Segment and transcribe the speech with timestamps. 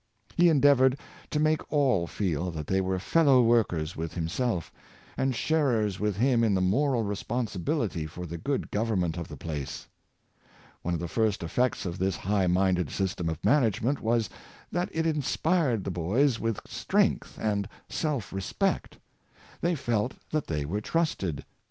[0.35, 0.97] He endeavored
[1.29, 4.71] to make all feel that they were fellow workers with him self,
[5.15, 9.85] and sharers with him m the moral responsibility for the good government of the place.
[10.81, 14.27] One of the first efrects of this high minded system of management was,
[14.71, 18.97] that it inspired the boys with strength and self respect.
[19.61, 21.45] They felt that they were trusted.